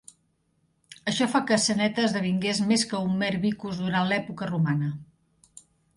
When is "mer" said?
3.25-3.29